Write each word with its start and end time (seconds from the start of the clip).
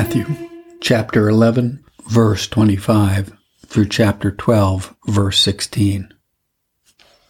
Matthew 0.00 0.24
chapter 0.80 1.28
11, 1.28 1.84
verse 2.08 2.46
25 2.46 3.36
through 3.66 3.88
chapter 3.88 4.30
12, 4.30 4.96
verse 5.06 5.38
16. 5.40 6.14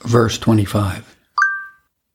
Verse 0.03 0.39
25. 0.39 1.17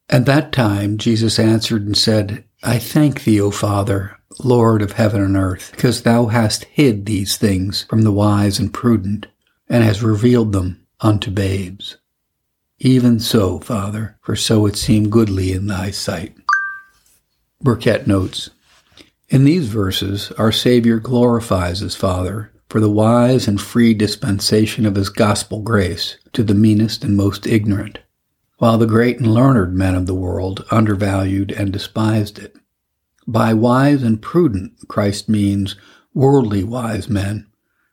At 0.07 0.25
that 0.25 0.53
time 0.53 0.97
Jesus 0.97 1.39
answered 1.39 1.85
and 1.85 1.97
said, 1.97 2.45
I 2.63 2.79
thank 2.79 3.25
thee, 3.25 3.41
O 3.41 3.51
Father, 3.51 4.17
Lord 4.45 4.81
of 4.81 4.93
heaven 4.93 5.21
and 5.21 5.35
earth, 5.35 5.71
because 5.75 6.03
thou 6.03 6.27
hast 6.27 6.63
hid 6.63 7.05
these 7.05 7.35
things 7.35 7.83
from 7.83 8.03
the 8.03 8.13
wise 8.13 8.57
and 8.57 8.73
prudent, 8.73 9.27
and 9.67 9.83
hast 9.83 10.01
revealed 10.01 10.53
them 10.53 10.87
unto 11.01 11.31
babes. 11.31 11.97
Even 12.79 13.19
so, 13.19 13.59
Father, 13.59 14.17
for 14.21 14.37
so 14.37 14.65
it 14.67 14.77
seemed 14.77 15.11
goodly 15.11 15.51
in 15.51 15.67
thy 15.67 15.91
sight. 15.91 16.33
Burkitt 17.61 18.07
notes, 18.07 18.51
in 19.29 19.43
these 19.43 19.67
verses, 19.67 20.31
our 20.33 20.51
Savior 20.51 20.99
glorifies 20.99 21.79
his 21.79 21.95
Father 21.95 22.51
for 22.69 22.79
the 22.79 22.89
wise 22.89 23.47
and 23.47 23.59
free 23.59 23.93
dispensation 23.93 24.85
of 24.85 24.95
his 24.95 25.09
gospel 25.09 25.61
grace 25.61 26.17
to 26.33 26.43
the 26.43 26.53
meanest 26.53 27.03
and 27.03 27.17
most 27.17 27.47
ignorant, 27.47 27.99
while 28.57 28.77
the 28.77 28.85
great 28.85 29.17
and 29.17 29.33
learned 29.33 29.73
men 29.75 29.95
of 29.95 30.05
the 30.05 30.13
world 30.13 30.65
undervalued 30.71 31.51
and 31.51 31.73
despised 31.73 32.37
it. 32.37 32.55
By 33.27 33.53
wise 33.53 34.03
and 34.03 34.21
prudent, 34.21 34.73
Christ 34.87 35.27
means 35.27 35.75
worldly 36.13 36.63
wise 36.63 37.09
men, 37.09 37.47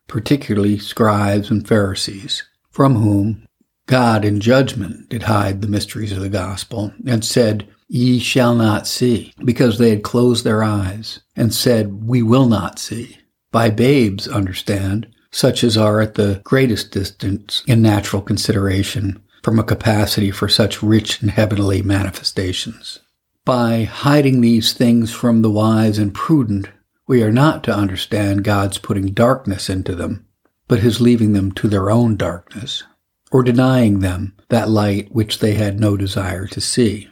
particularly 0.07 0.79
scribes 0.79 1.51
and 1.51 1.67
Pharisees, 1.67 2.43
from 2.71 2.97
whom 2.97 3.47
God 3.87 4.25
in 4.25 4.41
judgment 4.41 5.09
did 5.09 5.25
hide 5.25 5.63
the 5.63 5.69
mysteries 5.69 6.13
of 6.13 6.21
the 6.21 6.29
gospel, 6.29 6.93
and 7.07 7.25
said, 7.25 7.69
Ye 7.95 8.21
shall 8.21 8.55
not 8.55 8.87
see, 8.87 9.35
because 9.45 9.77
they 9.77 9.91
had 9.91 10.03
closed 10.03 10.45
their 10.45 10.65
eyes, 10.65 11.21
and 11.37 11.53
said, 11.53 12.07
We 12.07 12.23
will 12.23 12.49
not 12.49 12.79
see. 12.79 13.19
By 13.51 13.69
babes, 13.69 14.27
understand, 14.27 15.09
such 15.31 15.63
as 15.63 15.77
are 15.77 16.01
at 16.01 16.15
the 16.15 16.41
greatest 16.43 16.91
distance 16.91 17.63
in 17.67 17.83
natural 17.83 18.23
consideration 18.23 19.21
from 19.43 19.59
a 19.59 19.63
capacity 19.63 20.31
for 20.31 20.49
such 20.49 20.83
rich 20.83 21.21
and 21.21 21.33
heavenly 21.33 21.83
manifestations. 21.83 23.01
By 23.45 23.85
hiding 23.85 24.41
these 24.41 24.73
things 24.73 25.13
from 25.13 25.43
the 25.43 25.51
wise 25.51 25.99
and 25.99 26.15
prudent, 26.15 26.71
we 27.07 27.23
are 27.23 27.31
not 27.31 27.63
to 27.65 27.77
understand 27.77 28.43
God's 28.43 28.79
putting 28.79 29.09
darkness 29.09 29.69
into 29.69 29.95
them, 29.95 30.25
but 30.67 30.79
his 30.79 31.03
leaving 31.03 31.35
them 31.35 31.53
to 31.53 31.69
their 31.69 31.91
own 31.91 32.17
darkness, 32.17 32.85
or 33.31 33.43
denying 33.43 33.99
them 33.99 34.35
that 34.49 34.71
light 34.71 35.13
which 35.13 35.41
they 35.41 35.53
had 35.53 35.79
no 35.79 35.99
desire 35.99 36.47
to 36.47 36.61
see 36.63 37.11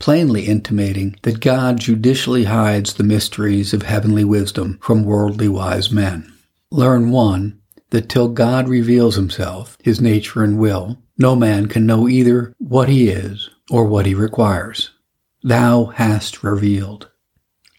plainly 0.00 0.46
intimating 0.46 1.14
that 1.22 1.38
God 1.38 1.78
judicially 1.78 2.44
hides 2.44 2.94
the 2.94 3.04
mysteries 3.04 3.72
of 3.72 3.82
heavenly 3.82 4.24
wisdom 4.24 4.78
from 4.82 5.04
worldly 5.04 5.46
wise 5.46 5.92
men. 5.92 6.32
Learn 6.72 7.10
one, 7.10 7.60
that 7.90 8.08
till 8.08 8.28
God 8.28 8.68
reveals 8.68 9.14
himself, 9.14 9.76
his 9.82 10.00
nature 10.00 10.42
and 10.42 10.58
will, 10.58 10.98
no 11.18 11.36
man 11.36 11.66
can 11.66 11.86
know 11.86 12.08
either 12.08 12.54
what 12.58 12.88
he 12.88 13.08
is 13.08 13.50
or 13.70 13.84
what 13.84 14.06
he 14.06 14.14
requires. 14.14 14.90
Thou 15.42 15.86
hast 15.86 16.42
revealed. 16.42 17.10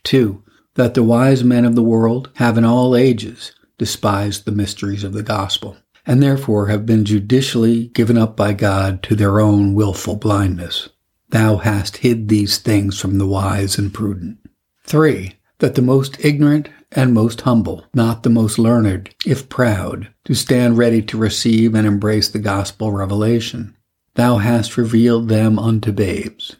Two, 0.03 0.43
that 0.75 0.93
the 0.93 1.03
wise 1.03 1.43
men 1.43 1.65
of 1.65 1.75
the 1.75 1.83
world 1.83 2.29
have 2.35 2.57
in 2.57 2.65
all 2.65 2.95
ages 2.95 3.53
despised 3.77 4.45
the 4.45 4.51
mysteries 4.51 5.03
of 5.03 5.13
the 5.13 5.23
gospel, 5.23 5.77
and 6.05 6.21
therefore 6.21 6.67
have 6.67 6.85
been 6.85 7.03
judicially 7.03 7.87
given 7.87 8.17
up 8.17 8.35
by 8.37 8.53
God 8.53 9.01
to 9.03 9.15
their 9.15 9.39
own 9.39 9.73
wilful 9.73 10.15
blindness. 10.15 10.89
Thou 11.31 11.57
hast 11.57 11.97
hid 11.97 12.27
these 12.27 12.57
things 12.57 12.99
from 12.99 13.17
the 13.17 13.25
wise 13.25 13.77
and 13.77 13.93
prudent. 13.93 14.37
3. 14.83 15.33
That 15.59 15.75
the 15.75 15.81
most 15.81 16.23
ignorant 16.23 16.67
and 16.91 17.13
most 17.13 17.41
humble, 17.41 17.85
not 17.93 18.23
the 18.23 18.29
most 18.29 18.59
learned, 18.59 19.15
if 19.25 19.47
proud, 19.47 20.09
to 20.25 20.33
stand 20.33 20.77
ready 20.77 21.01
to 21.03 21.17
receive 21.17 21.73
and 21.73 21.87
embrace 21.87 22.27
the 22.27 22.39
gospel 22.39 22.91
revelation. 22.91 23.77
Thou 24.15 24.37
hast 24.37 24.75
revealed 24.75 25.29
them 25.29 25.57
unto 25.57 25.93
babes. 25.93 26.57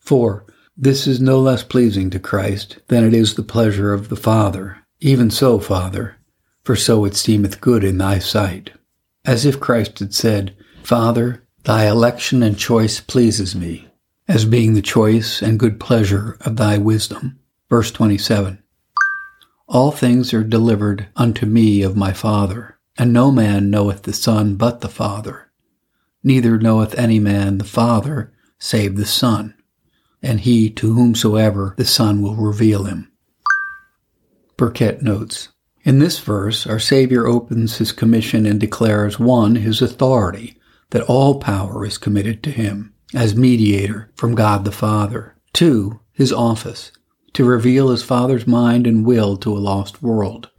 4. 0.00 0.44
This 0.76 1.06
is 1.06 1.18
no 1.18 1.40
less 1.40 1.62
pleasing 1.62 2.10
to 2.10 2.18
Christ 2.18 2.78
than 2.88 3.04
it 3.04 3.14
is 3.14 3.34
the 3.34 3.42
pleasure 3.42 3.94
of 3.94 4.10
the 4.10 4.16
Father. 4.16 4.78
Even 5.00 5.30
so, 5.30 5.58
Father, 5.58 6.16
for 6.62 6.76
so 6.76 7.06
it 7.06 7.16
seemeth 7.16 7.62
good 7.62 7.84
in 7.84 7.96
thy 7.96 8.18
sight. 8.18 8.72
As 9.24 9.46
if 9.46 9.60
Christ 9.60 9.98
had 10.00 10.12
said, 10.12 10.54
Father, 10.82 11.42
thy 11.64 11.86
election 11.86 12.42
and 12.42 12.58
choice 12.58 13.00
pleases 13.00 13.56
me 13.56 13.89
as 14.30 14.44
being 14.44 14.74
the 14.74 14.80
choice 14.80 15.42
and 15.42 15.58
good 15.58 15.80
pleasure 15.80 16.36
of 16.42 16.54
thy 16.54 16.78
wisdom. 16.78 17.36
Verse 17.68 17.90
27. 17.90 18.62
All 19.66 19.90
things 19.90 20.32
are 20.32 20.44
delivered 20.44 21.08
unto 21.16 21.46
me 21.46 21.82
of 21.82 21.96
my 21.96 22.12
Father, 22.12 22.78
and 22.96 23.12
no 23.12 23.32
man 23.32 23.70
knoweth 23.70 24.04
the 24.04 24.12
Son 24.12 24.54
but 24.54 24.82
the 24.82 24.88
Father. 24.88 25.50
Neither 26.22 26.58
knoweth 26.58 26.96
any 26.96 27.18
man 27.18 27.58
the 27.58 27.64
Father 27.64 28.32
save 28.56 28.94
the 28.94 29.04
Son, 29.04 29.52
and 30.22 30.38
he 30.42 30.70
to 30.70 30.94
whomsoever 30.94 31.74
the 31.76 31.84
Son 31.84 32.22
will 32.22 32.36
reveal 32.36 32.84
him. 32.84 33.10
Burkitt 34.56 35.02
notes, 35.02 35.48
in 35.82 35.98
this 35.98 36.20
verse, 36.20 36.68
our 36.68 36.78
Savior 36.78 37.26
opens 37.26 37.78
his 37.78 37.90
commission 37.90 38.46
and 38.46 38.60
declares, 38.60 39.18
one, 39.18 39.56
his 39.56 39.82
authority, 39.82 40.56
that 40.90 41.02
all 41.02 41.40
power 41.40 41.84
is 41.84 41.98
committed 41.98 42.44
to 42.44 42.52
him, 42.52 42.94
as 43.14 43.34
mediator 43.34 44.10
from 44.14 44.34
God 44.34 44.64
the 44.64 44.72
Father. 44.72 45.36
Two, 45.52 46.00
his 46.12 46.32
office, 46.32 46.92
to 47.32 47.44
reveal 47.44 47.88
his 47.88 48.02
Father's 48.02 48.46
mind 48.46 48.86
and 48.86 49.04
will 49.04 49.36
to 49.38 49.56
a 49.56 49.58
lost 49.58 50.02
world. 50.02 50.50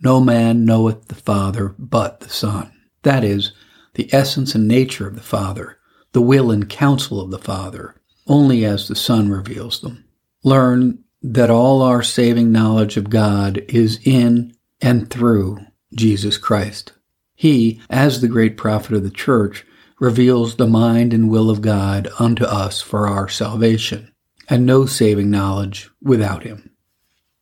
No 0.00 0.20
man 0.20 0.64
knoweth 0.64 1.08
the 1.08 1.14
Father 1.14 1.74
but 1.78 2.20
the 2.20 2.28
Son. 2.28 2.72
That 3.02 3.24
is, 3.24 3.52
the 3.94 4.12
essence 4.12 4.54
and 4.54 4.66
nature 4.66 5.06
of 5.06 5.14
the 5.14 5.20
Father, 5.20 5.78
the 6.12 6.22
will 6.22 6.50
and 6.50 6.68
counsel 6.68 7.20
of 7.20 7.30
the 7.30 7.38
Father, 7.38 7.94
only 8.26 8.64
as 8.64 8.88
the 8.88 8.96
Son 8.96 9.28
reveals 9.28 9.80
them. 9.80 10.04
Learn 10.42 11.02
that 11.22 11.50
all 11.50 11.82
our 11.82 12.02
saving 12.02 12.50
knowledge 12.50 12.96
of 12.96 13.10
God 13.10 13.64
is 13.68 14.00
in 14.04 14.54
and 14.80 15.08
through 15.08 15.60
Jesus 15.94 16.36
Christ. 16.36 16.92
He, 17.34 17.80
as 17.90 18.20
the 18.20 18.28
great 18.28 18.56
prophet 18.56 18.94
of 18.94 19.02
the 19.04 19.10
church, 19.10 19.64
reveals 20.02 20.56
the 20.56 20.66
mind 20.66 21.14
and 21.14 21.30
will 21.30 21.48
of 21.48 21.60
God 21.60 22.08
unto 22.18 22.42
us 22.42 22.80
for 22.82 23.06
our 23.06 23.28
salvation, 23.28 24.12
and 24.48 24.66
no 24.66 24.84
saving 24.84 25.30
knowledge 25.30 25.88
without 26.02 26.42
him. 26.42 26.68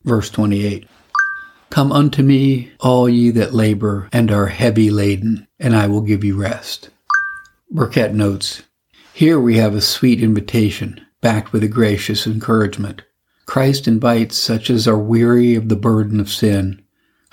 Verse 0.05 0.29
28 0.29 0.87
Come 1.71 1.91
unto 1.91 2.23
me, 2.23 2.71
all 2.79 3.09
ye 3.09 3.31
that 3.31 3.55
labor 3.55 4.11
and 4.13 4.31
are 4.31 4.49
heavy 4.49 4.91
laden, 4.91 5.49
and 5.59 5.75
I 5.75 5.87
will 5.87 6.03
give 6.03 6.23
you 6.23 6.37
rest. 6.37 6.91
Burkitt 7.73 8.13
notes 8.13 8.65
Here 9.15 9.41
we 9.41 9.57
have 9.57 9.75
a 9.75 9.81
sweet 9.81 10.23
invitation, 10.23 11.01
backed 11.23 11.55
with 11.55 11.65
a 11.65 11.69
gracious 11.69 12.27
encouragement. 12.27 13.01
Christ 13.47 13.89
invites 13.89 14.37
such 14.37 14.69
as 14.69 14.87
are 14.87 14.99
weary 14.99 15.55
of 15.55 15.71
the 15.71 15.77
burden 15.77 16.21
of 16.21 16.29
sin, 16.29 16.83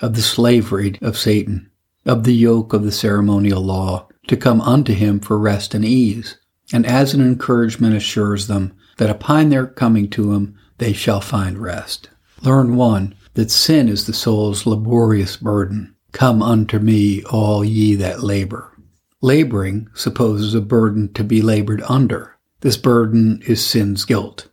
of 0.00 0.14
the 0.14 0.22
slavery 0.22 0.98
of 1.02 1.18
Satan, 1.18 1.70
of 2.06 2.24
the 2.24 2.34
yoke 2.34 2.72
of 2.72 2.82
the 2.82 2.92
ceremonial 2.92 3.60
law, 3.60 4.07
to 4.28 4.36
come 4.36 4.60
unto 4.60 4.94
him 4.94 5.20
for 5.20 5.38
rest 5.38 5.74
and 5.74 5.84
ease, 5.84 6.36
and 6.72 6.86
as 6.86 7.12
an 7.12 7.20
encouragement 7.20 7.94
assures 7.94 8.46
them 8.46 8.72
that 8.98 9.10
upon 9.10 9.48
their 9.48 9.66
coming 9.66 10.08
to 10.10 10.32
him 10.32 10.56
they 10.78 10.92
shall 10.92 11.20
find 11.20 11.58
rest. 11.58 12.08
Learn 12.42 12.76
one, 12.76 13.14
that 13.34 13.50
sin 13.50 13.88
is 13.88 14.06
the 14.06 14.12
soul's 14.12 14.66
laborious 14.66 15.36
burden. 15.36 15.94
Come 16.12 16.42
unto 16.42 16.78
me, 16.78 17.22
all 17.24 17.64
ye 17.64 17.94
that 17.96 18.22
labor. 18.22 18.72
Laboring 19.20 19.88
supposes 19.94 20.54
a 20.54 20.60
burden 20.60 21.12
to 21.14 21.24
be 21.24 21.42
labored 21.42 21.82
under. 21.88 22.36
This 22.60 22.76
burden 22.76 23.42
is 23.46 23.64
sin's 23.64 24.04
guilt. 24.04 24.48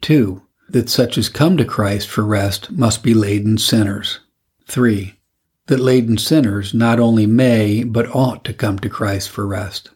Two, 0.00 0.42
that 0.68 0.88
such 0.88 1.16
as 1.18 1.28
come 1.28 1.56
to 1.56 1.64
Christ 1.64 2.08
for 2.08 2.24
rest 2.24 2.70
must 2.72 3.02
be 3.02 3.14
laden 3.14 3.58
sinners. 3.58 4.20
Three, 4.66 5.20
that 5.66 5.80
laden 5.80 6.18
sinners 6.18 6.74
not 6.74 6.98
only 6.98 7.26
may, 7.26 7.84
but 7.84 8.14
ought 8.14 8.44
to 8.44 8.52
come 8.52 8.78
to 8.80 8.88
Christ 8.88 9.30
for 9.30 9.46
rest. 9.46 9.90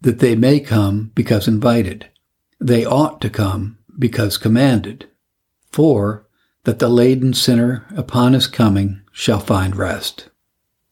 That 0.00 0.18
they 0.18 0.36
may 0.36 0.60
come 0.60 1.10
because 1.14 1.48
invited. 1.48 2.08
They 2.60 2.84
ought 2.84 3.20
to 3.22 3.30
come 3.30 3.78
because 3.98 4.36
commanded. 4.38 5.08
for 5.72 6.26
that 6.64 6.78
the 6.78 6.88
laden 6.88 7.32
sinner 7.32 7.86
upon 7.96 8.32
his 8.32 8.46
coming 8.46 9.00
shall 9.12 9.40
find 9.40 9.76
rest. 9.76 10.28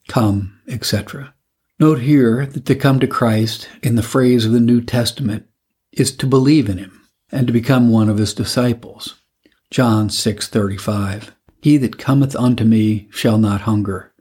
Come, 0.07 0.59
etc. 0.67 1.33
Note 1.79 1.99
here 1.99 2.45
that 2.45 2.65
to 2.65 2.75
come 2.75 2.99
to 2.99 3.07
Christ, 3.07 3.69
in 3.83 3.95
the 3.95 4.03
phrase 4.03 4.45
of 4.45 4.51
the 4.51 4.59
New 4.59 4.81
Testament, 4.81 5.45
is 5.91 6.15
to 6.17 6.25
believe 6.25 6.69
in 6.69 6.77
him 6.77 7.07
and 7.31 7.45
to 7.45 7.53
become 7.53 7.89
one 7.89 8.09
of 8.09 8.17
his 8.17 8.33
disciples. 8.33 9.15
John 9.69 10.09
6:35 10.09 11.31
he 11.61 11.77
that 11.77 11.97
cometh 11.97 12.35
unto 12.35 12.63
me 12.63 13.07
shall 13.11 13.37
not 13.37 13.61
hunger. 13.61 14.13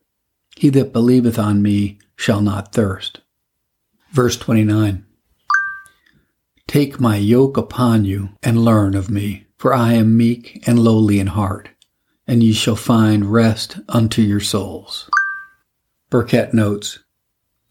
He 0.57 0.69
that 0.71 0.93
believeth 0.93 1.39
on 1.39 1.63
me 1.63 1.99
shall 2.17 2.41
not 2.41 2.73
thirst. 2.73 3.21
Verse 4.11 4.37
29. 4.37 5.05
Take 6.67 6.99
my 6.99 7.17
yoke 7.17 7.57
upon 7.57 8.05
you 8.05 8.31
and 8.43 8.65
learn 8.65 8.95
of 8.95 9.11
me, 9.11 9.47
for 9.59 9.73
I 9.73 9.93
am 9.93 10.17
meek 10.17 10.67
and 10.67 10.79
lowly 10.79 11.21
in 11.21 11.29
heart, 11.29 11.69
and 12.27 12.43
ye 12.43 12.53
shall 12.53 12.77
find 12.77 13.33
rest 13.33 13.79
unto 13.89 14.23
your 14.23 14.41
souls. 14.41 15.09
Burkitt 16.11 16.55
notes, 16.55 17.01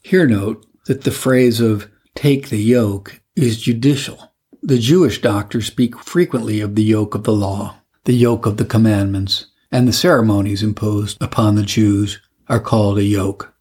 here 0.01 0.27
note 0.27 0.65
that 0.85 1.03
the 1.03 1.11
phrase 1.11 1.59
of 1.59 1.89
take 2.13 2.49
the 2.49 2.61
yoke 2.61 3.21
is 3.35 3.61
judicial. 3.61 4.33
The 4.61 4.77
Jewish 4.77 5.21
doctors 5.21 5.65
speak 5.65 5.97
frequently 5.99 6.61
of 6.61 6.75
the 6.75 6.83
yoke 6.83 7.15
of 7.15 7.23
the 7.23 7.33
law, 7.33 7.77
the 8.05 8.13
yoke 8.13 8.45
of 8.45 8.57
the 8.57 8.65
commandments, 8.65 9.47
and 9.75 9.89
the 9.89 9.91
ceremonies 9.91 10.63
imposed 10.63 11.21
upon 11.21 11.55
the 11.55 11.61
Jews 11.61 12.21
are 12.47 12.61
called 12.61 12.97
a 12.97 13.03
yoke. 13.03 13.53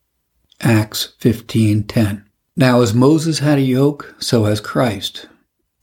Acts 0.61 1.14
15:10. 1.19 2.22
Now 2.56 2.82
as 2.82 2.94
Moses 2.94 3.40
had 3.40 3.58
a 3.58 3.62
yoke, 3.62 4.14
so 4.20 4.44
has 4.44 4.61
Christ. 4.61 5.26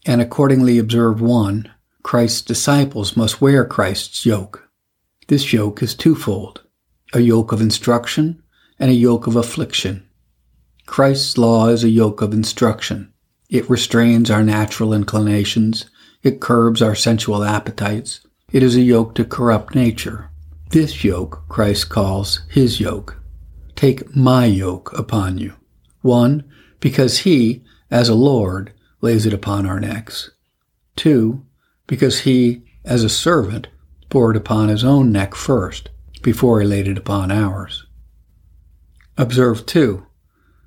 And 0.05 0.21
accordingly 0.21 0.77
observe 0.77 1.19
1, 1.19 1.69
Christ's 2.01 2.43
disciples 2.43 3.17
must 3.17 3.41
wear 3.41 3.65
Christ's 3.65 4.25
yoke. 4.25 4.69
This 5.27 5.51
yoke 5.51 5.83
is 5.83 5.93
twofold, 5.93 6.61
a 7.11 7.19
yoke 7.19 7.51
of 7.51 7.59
instruction 7.59 8.41
and 8.79 8.89
a 8.89 8.93
yoke 8.93 9.27
of 9.27 9.35
affliction. 9.35 10.03
Christ's 10.85 11.37
law 11.37 11.67
is 11.67 11.83
a 11.83 11.89
yoke 11.89 12.21
of 12.21 12.31
instruction. 12.31 13.11
It 13.49 13.69
restrains 13.69 14.31
our 14.31 14.43
natural 14.43 14.93
inclinations. 14.93 15.87
It 16.23 16.39
curbs 16.39 16.81
our 16.81 16.95
sensual 16.95 17.43
appetites. 17.43 18.21
It 18.51 18.63
is 18.63 18.75
a 18.75 18.81
yoke 18.81 19.15
to 19.15 19.23
corrupt 19.23 19.75
nature. 19.75 20.29
This 20.71 21.05
yoke 21.05 21.43
Christ 21.47 21.87
calls 21.87 22.41
his 22.49 22.81
yoke. 22.81 23.17
Take 23.77 24.13
my 24.13 24.43
yoke 24.43 24.91
upon 24.91 25.37
you. 25.37 25.53
One, 26.01 26.43
because 26.81 27.19
he, 27.19 27.63
as 27.89 28.09
a 28.09 28.13
Lord, 28.13 28.73
lays 28.99 29.25
it 29.25 29.33
upon 29.33 29.65
our 29.65 29.79
necks. 29.79 30.31
Two, 30.97 31.45
because 31.87 32.21
he, 32.21 32.63
as 32.83 33.05
a 33.05 33.09
servant, 33.09 33.69
bore 34.09 34.31
it 34.31 34.37
upon 34.37 34.67
his 34.67 34.83
own 34.83 35.13
neck 35.13 35.33
first, 35.33 35.89
before 36.21 36.59
he 36.59 36.67
laid 36.67 36.89
it 36.89 36.97
upon 36.97 37.31
ours. 37.31 37.85
Observe, 39.17 39.65
too, 39.65 40.05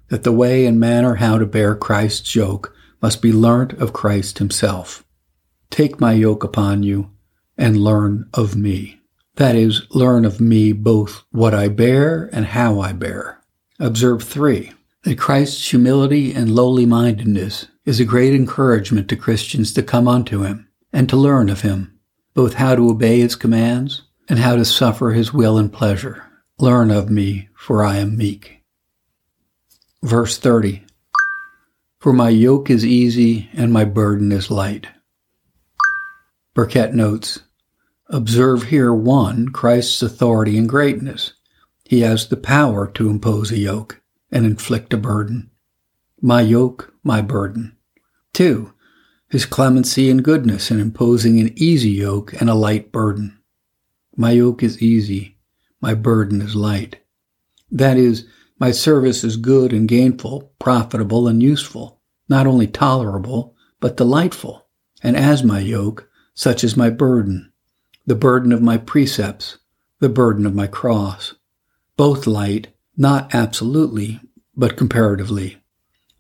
that 0.09 0.23
the 0.23 0.33
way 0.33 0.65
and 0.65 0.81
manner 0.81 1.17
how 1.17 1.37
to 1.37 1.45
bear 1.45 1.75
Christ's 1.75 2.35
yoke 2.35 2.75
must 3.03 3.21
be 3.21 3.31
learnt 3.31 3.75
of 3.75 3.93
Christ 3.93 4.39
himself. 4.39 5.05
Take 5.69 6.01
my 6.01 6.15
yoke 6.15 6.45
upon 6.45 6.83
you 6.83 7.11
and 7.57 7.77
learn 7.77 8.29
of 8.35 8.57
me. 8.57 9.01
That 9.37 9.57
is, 9.57 9.83
learn 9.91 10.25
of 10.25 10.41
me 10.41 10.73
both 10.73 11.25
what 11.31 11.55
I 11.55 11.69
bear 11.69 12.31
and 12.33 12.47
how 12.47 12.81
I 12.81 12.93
bear. 12.93 13.41
Observe 13.81 14.23
three, 14.23 14.73
that 15.03 15.19
Christ's 15.19 15.71
humility 15.71 16.33
and 16.33 16.55
lowly 16.55 16.87
mindedness 16.87 17.67
is 17.85 18.01
a 18.01 18.05
great 18.05 18.35
encouragement 18.35 19.09
to 19.09 19.17
Christians 19.17 19.73
to 19.75 19.83
come 19.83 20.07
unto 20.09 20.43
him 20.43 20.69
and 20.93 21.09
to 21.09 21.17
learn 21.17 21.49
of 21.49 21.63
him, 21.63 21.99
both 22.35 22.55
how 22.55 22.77
to 22.77 22.89
obey 22.89 23.21
his 23.21 23.35
commands 23.35 24.03
and 24.29 24.39
how 24.39 24.57
to 24.57 24.65
suffer 24.65 25.11
his 25.11 25.33
will 25.33 25.59
and 25.59 25.73
pleasure. 25.73 26.25
Learn 26.59 26.91
of 26.91 27.11
me, 27.11 27.49
for 27.55 27.83
I 27.83 27.97
am 27.97 28.17
meek. 28.17 28.63
Verse 30.03 30.39
30 30.39 30.85
For 31.99 32.13
my 32.13 32.29
yoke 32.29 32.71
is 32.71 32.87
easy 32.87 33.49
and 33.53 33.73
my 33.73 33.85
burden 33.85 34.31
is 34.31 34.51
light. 34.51 34.87
Burkitt 36.55 36.95
notes 36.95 37.41
Observe 38.09 38.65
here 38.65 38.93
one, 38.93 39.49
Christ's 39.49 40.03
authority 40.03 40.57
and 40.57 40.69
greatness. 40.69 41.33
He 41.85 42.03
has 42.03 42.29
the 42.29 42.37
power 42.37 42.87
to 42.93 43.11
impose 43.11 43.51
a 43.51 43.59
yoke 43.59 44.03
and 44.31 44.47
inflict 44.47 44.93
a 44.93 44.97
burden. 44.97 45.51
My 46.21 46.43
yoke, 46.43 46.95
my 47.03 47.23
burden. 47.23 47.77
Two, 48.33 48.73
his 49.29 49.47
clemency 49.47 50.09
and 50.09 50.23
goodness 50.23 50.71
in 50.71 50.79
imposing 50.79 51.41
an 51.41 51.53
easy 51.57 51.91
yoke 51.91 52.33
and 52.41 52.49
a 52.49 52.55
light 52.55 52.93
burden. 52.93 53.37
My 54.17 54.31
yoke 54.31 54.63
is 54.63 54.81
easy, 54.81 55.39
my 55.81 55.95
burden 55.95 56.41
is 56.41 56.55
light. 56.55 57.01
That 57.71 57.97
is, 57.97 58.27
my 58.61 58.71
service 58.71 59.25
is 59.25 59.37
good 59.37 59.73
and 59.73 59.89
gainful, 59.89 60.53
profitable 60.61 61.27
and 61.27 61.43
useful, 61.43 62.01
not 62.29 62.47
only 62.47 62.69
tolerable, 62.69 63.57
but 63.81 63.97
delightful. 63.97 64.69
And 65.03 65.17
as 65.17 65.43
my 65.43 65.59
yoke, 65.59 66.09
such 66.35 66.65
is 66.65 66.77
my 66.77 66.91
burden, 66.91 67.53
the 68.07 68.15
burden 68.15 68.53
of 68.53 68.61
my 68.61 68.77
precepts, 68.77 69.59
the 70.01 70.09
burden 70.09 70.45
of 70.45 70.55
my 70.55 70.67
cross. 70.67 71.35
Both 71.97 72.27
light, 72.27 72.69
not 72.97 73.35
absolutely, 73.35 74.21
but 74.57 74.77
comparatively. 74.77 75.63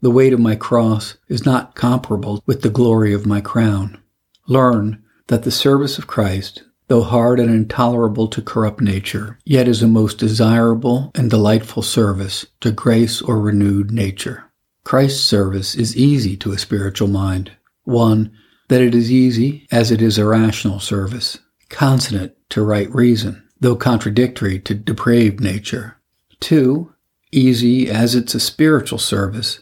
The 0.00 0.10
weight 0.10 0.32
of 0.32 0.40
my 0.40 0.54
cross 0.54 1.16
is 1.28 1.44
not 1.44 1.74
comparable 1.74 2.42
with 2.46 2.62
the 2.62 2.70
glory 2.70 3.12
of 3.12 3.26
my 3.26 3.40
crown. 3.40 3.98
Learn 4.46 5.02
that 5.28 5.42
the 5.42 5.50
service 5.50 5.98
of 5.98 6.06
Christ, 6.06 6.62
though 6.88 7.02
hard 7.02 7.40
and 7.40 7.50
intolerable 7.50 8.28
to 8.28 8.42
corrupt 8.42 8.80
nature, 8.80 9.38
yet 9.44 9.66
is 9.66 9.82
a 9.82 9.88
most 9.88 10.18
desirable 10.18 11.10
and 11.14 11.30
delightful 11.30 11.82
service 11.82 12.46
to 12.60 12.70
grace 12.70 13.22
or 13.22 13.40
renewed 13.40 13.90
nature. 13.90 14.44
Christ's 14.84 15.24
service 15.24 15.74
is 15.74 15.96
easy 15.96 16.36
to 16.36 16.52
a 16.52 16.58
spiritual 16.58 17.08
mind. 17.08 17.52
One, 17.84 18.30
that 18.68 18.80
it 18.80 18.94
is 18.94 19.10
easy 19.10 19.66
as 19.70 19.90
it 19.90 20.00
is 20.00 20.18
a 20.18 20.24
rational 20.24 20.80
service, 20.80 21.38
consonant 21.68 22.32
to 22.50 22.62
right 22.62 22.92
reason, 22.94 23.46
though 23.60 23.76
contradictory 23.76 24.58
to 24.60 24.74
depraved 24.74 25.40
nature. 25.40 25.96
Two, 26.40 26.94
easy 27.32 27.90
as 27.90 28.14
it's 28.14 28.34
a 28.34 28.40
spiritual 28.40 28.98
service, 28.98 29.60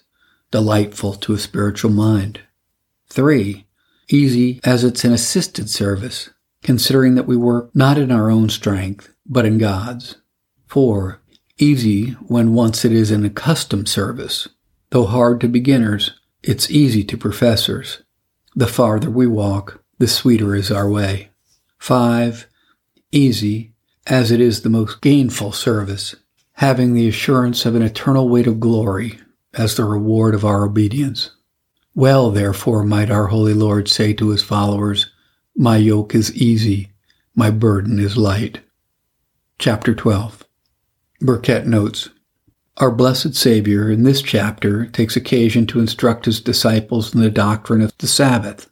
delightful 0.51 1.15
to 1.15 1.33
a 1.33 1.39
spiritual 1.39 1.91
mind. 1.91 2.41
Three, 3.09 3.67
easy 4.09 4.61
as 4.65 4.85
it's 4.85 5.05
an 5.05 5.13
assisted 5.13 5.69
service, 5.69 6.31
considering 6.63 7.15
that 7.15 7.27
we 7.27 7.37
work 7.37 7.75
not 7.75 7.99
in 7.99 8.13
our 8.13 8.31
own 8.31 8.49
strength, 8.49 9.13
but 9.27 9.47
in 9.47 9.59
God's. 9.59 10.17
4. 10.69 11.21
Easy 11.59 12.11
when 12.27 12.55
once 12.55 12.85
it 12.85 12.93
is 12.93 13.11
an 13.11 13.25
accustomed 13.25 13.89
service. 13.89 14.49
Though 14.91 15.07
hard 15.07 15.41
to 15.41 15.49
beginners, 15.49 16.13
it's 16.43 16.71
easy 16.71 17.05
to 17.05 17.17
professors. 17.17 18.03
The 18.55 18.67
farther 18.67 19.11
we 19.11 19.27
walk, 19.27 19.83
the 19.99 20.07
sweeter 20.07 20.55
is 20.55 20.71
our 20.71 20.89
way. 20.89 21.31
5. 21.79 22.47
Easy, 23.11 23.73
as 24.07 24.31
it 24.31 24.41
is 24.41 24.61
the 24.61 24.69
most 24.69 25.01
gainful 25.01 25.53
service, 25.53 26.15
having 26.55 26.93
the 26.93 27.09
assurance 27.09 27.65
of 27.65 27.75
an 27.75 27.83
eternal 27.83 28.29
weight 28.29 28.47
of 28.47 28.61
glory 28.61 29.19
as 29.55 29.77
the 29.77 29.85
reward 29.85 30.35
of 30.35 30.45
our 30.45 30.65
obedience. 30.65 31.31
Well, 31.95 32.31
therefore, 32.31 32.85
might 32.85 33.11
our 33.11 33.29
Holy 33.29 33.55
Lord 33.55 33.89
say 33.89 34.13
to 34.15 34.29
his 34.29 34.43
followers, 34.43 35.11
my 35.57 35.77
yoke 35.77 36.15
is 36.15 36.35
easy, 36.35 36.91
my 37.35 37.51
burden 37.51 37.99
is 37.99 38.17
light. 38.17 38.61
Chapter 39.59 39.95
12. 39.95 40.47
Burkitt 41.23 41.67
notes 41.67 42.11
Our 42.79 42.91
blessed 42.91 43.35
Savior 43.35 43.91
in 43.91 44.03
this 44.03 44.23
chapter 44.23 44.87
takes 44.87 45.17
occasion 45.17 45.67
to 45.69 45.81
instruct 45.81 46.25
his 46.25 46.41
disciples 46.41 47.15
in 47.15 47.21
the 47.21 47.31
doctrine 47.31 47.83
of 47.83 47.97
the 47.99 48.07
Sabbath, 48.07 48.71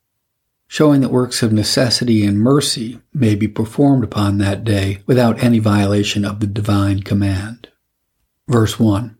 showing 0.66 1.02
that 1.02 1.10
works 1.10 1.42
of 1.42 1.52
necessity 1.52 2.24
and 2.24 2.38
mercy 2.38 3.00
may 3.12 3.34
be 3.34 3.46
performed 3.46 4.02
upon 4.02 4.38
that 4.38 4.64
day 4.64 5.02
without 5.06 5.42
any 5.42 5.58
violation 5.58 6.24
of 6.24 6.40
the 6.40 6.46
divine 6.46 7.02
command. 7.02 7.68
Verse 8.48 8.80
1 8.80 9.18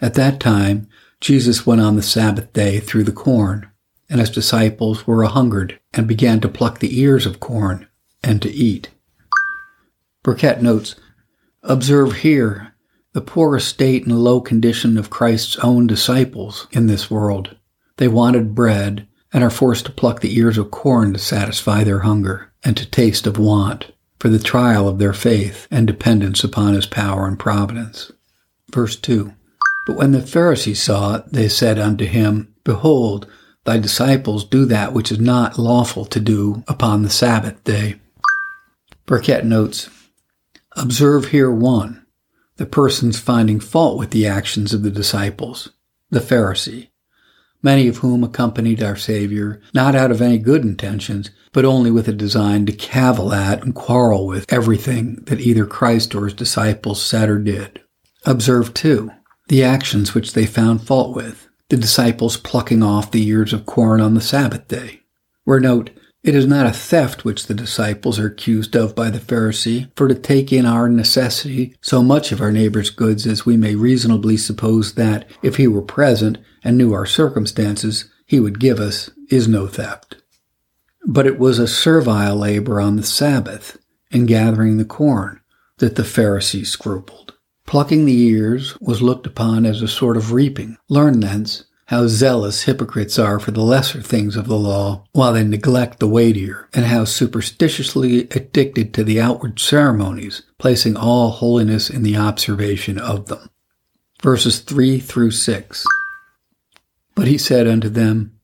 At 0.00 0.14
that 0.14 0.38
time, 0.38 0.88
Jesus 1.20 1.66
went 1.66 1.80
on 1.80 1.96
the 1.96 2.02
Sabbath 2.02 2.52
day 2.52 2.78
through 2.78 3.04
the 3.04 3.12
corn 3.12 3.68
and 4.08 4.20
his 4.20 4.30
disciples 4.30 5.06
were 5.06 5.22
a 5.22 5.28
hungered 5.28 5.78
and 5.92 6.06
began 6.06 6.40
to 6.40 6.48
pluck 6.48 6.78
the 6.78 7.00
ears 7.00 7.26
of 7.26 7.40
corn 7.40 7.86
and 8.22 8.40
to 8.42 8.50
eat. 8.50 8.90
Burkitt 10.22 10.62
notes, 10.62 10.94
Observe 11.62 12.18
here 12.18 12.67
the 13.12 13.20
poor 13.20 13.56
estate 13.56 14.06
and 14.06 14.18
low 14.18 14.40
condition 14.40 14.98
of 14.98 15.10
Christ's 15.10 15.56
own 15.56 15.86
disciples 15.86 16.66
in 16.72 16.86
this 16.86 17.10
world. 17.10 17.56
They 17.96 18.08
wanted 18.08 18.54
bread 18.54 19.06
and 19.32 19.42
are 19.42 19.50
forced 19.50 19.86
to 19.86 19.92
pluck 19.92 20.20
the 20.20 20.36
ears 20.38 20.58
of 20.58 20.70
corn 20.70 21.12
to 21.12 21.18
satisfy 21.18 21.84
their 21.84 22.00
hunger 22.00 22.52
and 22.64 22.76
to 22.76 22.88
taste 22.88 23.26
of 23.26 23.38
want 23.38 23.92
for 24.18 24.28
the 24.28 24.38
trial 24.38 24.88
of 24.88 24.98
their 24.98 25.12
faith 25.12 25.66
and 25.70 25.86
dependence 25.86 26.42
upon 26.44 26.74
his 26.74 26.86
power 26.86 27.26
and 27.26 27.38
providence. 27.38 28.10
Verse 28.72 28.96
2 28.96 29.32
But 29.86 29.96
when 29.96 30.12
the 30.12 30.22
Pharisees 30.22 30.82
saw 30.82 31.16
it, 31.16 31.24
they 31.32 31.48
said 31.48 31.78
unto 31.78 32.04
him, 32.04 32.54
Behold, 32.64 33.26
Thy 33.68 33.78
disciples 33.78 34.44
do 34.44 34.64
that 34.64 34.94
which 34.94 35.12
is 35.12 35.20
not 35.20 35.58
lawful 35.58 36.06
to 36.06 36.20
do 36.20 36.64
upon 36.66 37.02
the 37.02 37.10
Sabbath 37.10 37.62
day. 37.64 37.96
Burkitt 39.06 39.44
notes, 39.44 39.90
Observe 40.74 41.26
here 41.26 41.50
one, 41.50 42.06
the 42.58 42.66
persons 42.66 43.18
finding 43.18 43.58
fault 43.58 43.98
with 43.98 44.10
the 44.10 44.26
actions 44.26 44.74
of 44.74 44.82
the 44.82 44.90
disciples, 44.90 45.70
the 46.10 46.20
Pharisee, 46.20 46.88
many 47.62 47.88
of 47.88 47.98
whom 47.98 48.22
accompanied 48.22 48.82
our 48.82 48.96
Savior 48.96 49.60
not 49.72 49.94
out 49.94 50.10
of 50.10 50.20
any 50.20 50.38
good 50.38 50.62
intentions, 50.62 51.30
but 51.52 51.64
only 51.64 51.90
with 51.90 52.06
a 52.08 52.12
design 52.12 52.66
to 52.66 52.72
cavil 52.72 53.32
at 53.32 53.62
and 53.62 53.74
quarrel 53.74 54.26
with 54.26 54.52
everything 54.52 55.16
that 55.26 55.40
either 55.40 55.66
Christ 55.66 56.14
or 56.14 56.24
his 56.24 56.34
disciples 56.34 57.00
said 57.04 57.28
or 57.28 57.38
did. 57.38 57.80
Observe, 58.26 58.74
too, 58.74 59.10
the 59.48 59.64
actions 59.64 60.14
which 60.14 60.34
they 60.34 60.46
found 60.46 60.82
fault 60.82 61.16
with 61.16 61.48
the 61.68 61.76
disciples 61.76 62.36
plucking 62.36 62.82
off 62.82 63.10
the 63.10 63.26
ears 63.26 63.52
of 63.52 63.66
corn 63.66 64.00
on 64.00 64.14
the 64.14 64.20
Sabbath 64.20 64.66
day. 64.68 65.00
Where 65.44 65.60
note, 65.60 65.90
It 66.28 66.34
is 66.34 66.46
not 66.46 66.66
a 66.66 66.74
theft 66.74 67.24
which 67.24 67.46
the 67.46 67.54
disciples 67.54 68.18
are 68.18 68.26
accused 68.26 68.76
of 68.76 68.94
by 68.94 69.08
the 69.08 69.18
Pharisee, 69.18 69.90
for 69.96 70.08
to 70.08 70.14
take 70.14 70.52
in 70.52 70.66
our 70.66 70.86
necessity 70.86 71.74
so 71.80 72.02
much 72.02 72.32
of 72.32 72.42
our 72.42 72.52
neighbor's 72.52 72.90
goods 72.90 73.26
as 73.26 73.46
we 73.46 73.56
may 73.56 73.74
reasonably 73.74 74.36
suppose 74.36 74.92
that, 74.92 75.26
if 75.42 75.56
he 75.56 75.66
were 75.66 75.80
present 75.80 76.36
and 76.62 76.76
knew 76.76 76.92
our 76.92 77.06
circumstances, 77.06 78.10
he 78.26 78.40
would 78.40 78.60
give 78.60 78.78
us, 78.78 79.08
is 79.30 79.48
no 79.48 79.66
theft. 79.66 80.16
But 81.06 81.24
it 81.24 81.38
was 81.38 81.58
a 81.58 81.66
servile 81.66 82.36
labor 82.36 82.78
on 82.78 82.96
the 82.96 83.04
Sabbath, 83.04 83.78
in 84.10 84.26
gathering 84.26 84.76
the 84.76 84.84
corn, 84.84 85.40
that 85.78 85.96
the 85.96 86.04
Pharisees 86.04 86.70
scrupled. 86.70 87.32
Plucking 87.64 88.04
the 88.04 88.20
ears 88.20 88.78
was 88.82 89.00
looked 89.00 89.26
upon 89.26 89.64
as 89.64 89.80
a 89.80 89.88
sort 89.88 90.18
of 90.18 90.32
reaping. 90.32 90.76
Learn 90.90 91.20
thence 91.20 91.64
how 91.88 92.06
zealous 92.06 92.64
hypocrites 92.64 93.18
are 93.18 93.40
for 93.40 93.50
the 93.50 93.62
lesser 93.62 94.02
things 94.02 94.36
of 94.36 94.46
the 94.46 94.58
law, 94.58 95.02
while 95.12 95.32
they 95.32 95.42
neglect 95.42 95.98
the 95.98 96.06
weightier, 96.06 96.68
and 96.74 96.84
how 96.84 97.02
superstitiously 97.02 98.28
addicted 98.32 98.92
to 98.92 99.02
the 99.02 99.18
outward 99.18 99.58
ceremonies, 99.58 100.42
placing 100.58 100.98
all 100.98 101.30
holiness 101.30 101.88
in 101.88 102.02
the 102.02 102.14
observation 102.14 102.98
of 102.98 103.26
them. 103.26 103.48
Verses 104.22 104.60
3 104.60 104.98
through 104.98 105.30
6. 105.30 105.86
But 107.14 107.26
he 107.26 107.38
said 107.38 107.66
unto 107.66 107.88
them, 107.88 108.38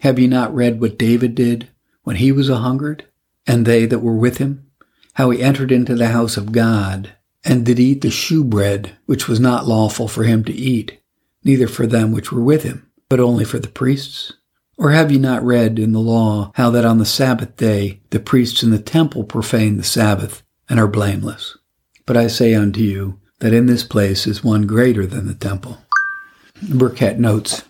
Have 0.00 0.18
ye 0.18 0.26
not 0.26 0.52
read 0.52 0.80
what 0.80 0.98
David 0.98 1.36
did 1.36 1.68
when 2.02 2.16
he 2.16 2.32
was 2.32 2.48
a 2.48 2.56
hungered, 2.56 3.06
and 3.46 3.64
they 3.64 3.86
that 3.86 4.00
were 4.00 4.16
with 4.16 4.38
him? 4.38 4.68
How 5.14 5.30
he 5.30 5.40
entered 5.40 5.70
into 5.70 5.94
the 5.94 6.08
house 6.08 6.36
of 6.36 6.50
God, 6.50 7.12
and 7.44 7.64
did 7.64 7.78
eat 7.78 8.00
the 8.00 8.10
shewbread, 8.10 8.96
which 9.06 9.28
was 9.28 9.38
not 9.38 9.68
lawful 9.68 10.08
for 10.08 10.24
him 10.24 10.42
to 10.42 10.52
eat, 10.52 11.00
neither 11.44 11.68
for 11.68 11.86
them 11.86 12.10
which 12.10 12.32
were 12.32 12.42
with 12.42 12.64
him 12.64 12.86
but 13.08 13.20
only 13.20 13.44
for 13.44 13.58
the 13.58 13.68
priests? 13.68 14.32
Or 14.76 14.90
have 14.90 15.10
ye 15.10 15.18
not 15.18 15.44
read 15.44 15.78
in 15.78 15.92
the 15.92 16.00
law 16.00 16.52
how 16.54 16.70
that 16.70 16.84
on 16.84 16.98
the 16.98 17.04
Sabbath 17.04 17.56
day 17.56 18.00
the 18.10 18.20
priests 18.20 18.62
in 18.62 18.70
the 18.70 18.78
temple 18.78 19.24
profane 19.24 19.76
the 19.76 19.82
Sabbath 19.82 20.42
and 20.68 20.78
are 20.78 20.86
blameless? 20.86 21.56
But 22.06 22.16
I 22.16 22.28
say 22.28 22.54
unto 22.54 22.80
you 22.80 23.20
that 23.40 23.52
in 23.52 23.66
this 23.66 23.84
place 23.84 24.26
is 24.26 24.44
one 24.44 24.66
greater 24.66 25.06
than 25.06 25.26
the 25.26 25.34
temple. 25.34 25.78
Burkitt 26.62 27.18
notes, 27.18 27.64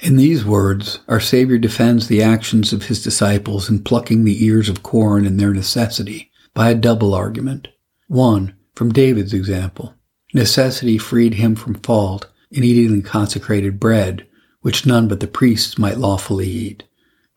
in 0.00 0.16
these 0.16 0.44
words, 0.44 1.00
our 1.08 1.18
Savior 1.18 1.58
defends 1.58 2.06
the 2.06 2.22
actions 2.22 2.72
of 2.72 2.84
his 2.84 3.02
disciples 3.02 3.68
in 3.68 3.82
plucking 3.82 4.24
the 4.24 4.44
ears 4.44 4.68
of 4.68 4.84
corn 4.84 5.26
in 5.26 5.36
their 5.38 5.52
necessity 5.52 6.30
by 6.54 6.70
a 6.70 6.74
double 6.74 7.14
argument. 7.14 7.68
One, 8.06 8.54
from 8.76 8.92
David's 8.92 9.34
example. 9.34 9.94
Necessity 10.32 10.98
freed 10.98 11.34
him 11.34 11.56
from 11.56 11.74
fault 11.74 12.30
in 12.52 12.62
eating 12.62 12.94
the 12.94 13.08
consecrated 13.08 13.80
bread, 13.80 14.26
which 14.68 14.84
none 14.84 15.08
but 15.08 15.20
the 15.20 15.26
priests 15.26 15.78
might 15.78 15.96
lawfully 15.96 16.46
eat. 16.46 16.84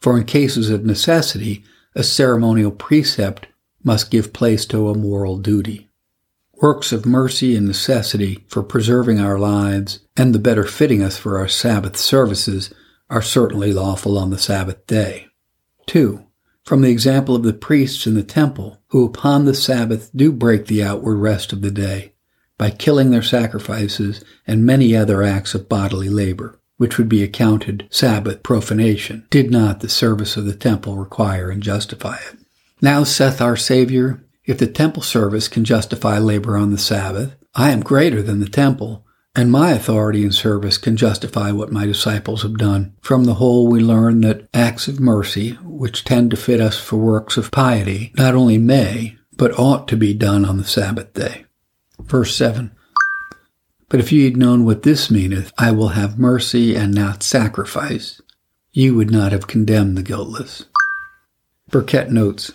For 0.01 0.17
in 0.17 0.25
cases 0.25 0.69
of 0.69 0.83
necessity, 0.83 1.63
a 1.95 2.03
ceremonial 2.03 2.71
precept 2.71 3.47
must 3.81 4.11
give 4.11 4.33
place 4.33 4.65
to 4.65 4.89
a 4.89 4.97
moral 4.97 5.37
duty. 5.37 5.89
Works 6.61 6.91
of 6.91 7.05
mercy 7.05 7.55
and 7.55 7.65
necessity 7.65 8.43
for 8.49 8.61
preserving 8.61 9.21
our 9.21 9.39
lives 9.39 9.99
and 10.17 10.35
the 10.35 10.39
better 10.39 10.65
fitting 10.65 11.01
us 11.01 11.17
for 11.17 11.37
our 11.37 11.47
Sabbath 11.47 11.95
services 11.95 12.73
are 13.09 13.21
certainly 13.21 13.71
lawful 13.71 14.17
on 14.17 14.29
the 14.29 14.37
Sabbath 14.37 14.85
day. 14.85 15.27
2. 15.85 16.25
From 16.65 16.81
the 16.81 16.91
example 16.91 17.33
of 17.33 17.43
the 17.43 17.53
priests 17.53 18.05
in 18.05 18.15
the 18.15 18.23
temple, 18.23 18.81
who 18.87 19.05
upon 19.05 19.45
the 19.45 19.55
Sabbath 19.55 20.11
do 20.13 20.33
break 20.33 20.65
the 20.65 20.83
outward 20.83 21.15
rest 21.15 21.53
of 21.53 21.61
the 21.61 21.71
day 21.71 22.11
by 22.57 22.71
killing 22.71 23.11
their 23.11 23.21
sacrifices 23.21 24.21
and 24.45 24.65
many 24.65 24.93
other 24.97 25.23
acts 25.23 25.55
of 25.55 25.69
bodily 25.69 26.09
labor 26.09 26.57
which 26.81 26.97
would 26.97 27.07
be 27.07 27.21
accounted 27.21 27.87
Sabbath 27.91 28.41
profanation, 28.41 29.23
did 29.29 29.51
not 29.51 29.81
the 29.81 29.87
service 29.87 30.35
of 30.35 30.45
the 30.45 30.55
temple 30.55 30.97
require 30.97 31.51
and 31.51 31.61
justify 31.61 32.15
it. 32.15 32.39
Now 32.81 33.03
saith 33.03 33.39
our 33.39 33.55
Savior, 33.55 34.23
if 34.45 34.57
the 34.57 34.65
temple 34.65 35.03
service 35.03 35.47
can 35.47 35.63
justify 35.63 36.17
labor 36.17 36.57
on 36.57 36.71
the 36.71 36.79
Sabbath, 36.79 37.35
I 37.53 37.69
am 37.69 37.81
greater 37.81 38.23
than 38.23 38.39
the 38.39 38.49
temple, 38.49 39.05
and 39.35 39.51
my 39.51 39.73
authority 39.73 40.23
and 40.23 40.33
service 40.33 40.79
can 40.79 40.97
justify 40.97 41.51
what 41.51 41.71
my 41.71 41.85
disciples 41.85 42.41
have 42.41 42.57
done. 42.57 42.95
From 42.99 43.25
the 43.25 43.35
whole, 43.35 43.67
we 43.67 43.79
learn 43.79 44.21
that 44.21 44.49
acts 44.51 44.87
of 44.87 44.99
mercy, 44.99 45.51
which 45.61 46.03
tend 46.03 46.31
to 46.31 46.35
fit 46.35 46.59
us 46.59 46.79
for 46.79 46.97
works 46.97 47.37
of 47.37 47.51
piety, 47.51 48.11
not 48.17 48.33
only 48.33 48.57
may, 48.57 49.19
but 49.37 49.59
ought 49.59 49.87
to 49.89 49.95
be 49.95 50.15
done 50.15 50.45
on 50.45 50.57
the 50.57 50.63
Sabbath 50.63 51.13
day. 51.13 51.45
Verse 51.99 52.35
7 52.35 52.71
but 53.91 53.99
if 53.99 54.09
ye 54.09 54.23
had 54.23 54.37
known 54.37 54.63
what 54.63 54.83
this 54.83 55.11
meaneth, 55.11 55.51
I 55.57 55.71
will 55.71 55.89
have 55.89 56.17
mercy 56.17 56.77
and 56.77 56.95
not 56.95 57.23
sacrifice, 57.23 58.21
ye 58.71 58.89
would 58.89 59.11
not 59.11 59.33
have 59.33 59.47
condemned 59.47 59.97
the 59.97 60.01
guiltless. 60.01 60.63
Burkitt 61.69 62.09
notes, 62.09 62.53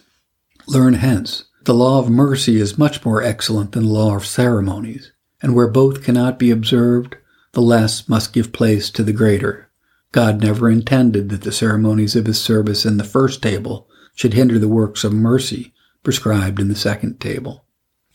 Learn 0.66 0.94
hence, 0.94 1.44
the 1.64 1.74
law 1.74 1.98
of 1.98 2.08
mercy 2.08 2.58
is 2.58 2.78
much 2.78 3.04
more 3.04 3.22
excellent 3.22 3.72
than 3.72 3.84
the 3.84 3.90
law 3.90 4.16
of 4.16 4.24
ceremonies, 4.24 5.12
and 5.42 5.54
where 5.54 5.68
both 5.68 6.02
cannot 6.02 6.38
be 6.38 6.50
observed, 6.50 7.16
the 7.52 7.60
less 7.60 8.08
must 8.08 8.32
give 8.32 8.50
place 8.50 8.88
to 8.88 9.02
the 9.02 9.12
greater. 9.12 9.68
God 10.12 10.40
never 10.40 10.70
intended 10.70 11.28
that 11.28 11.42
the 11.42 11.52
ceremonies 11.52 12.16
of 12.16 12.24
his 12.24 12.40
service 12.40 12.86
in 12.86 12.96
the 12.96 13.04
first 13.04 13.42
table 13.42 13.90
should 14.14 14.32
hinder 14.32 14.58
the 14.58 14.68
works 14.68 15.04
of 15.04 15.12
mercy 15.12 15.74
prescribed 16.02 16.60
in 16.60 16.68
the 16.68 16.74
second 16.74 17.20
table. 17.20 17.66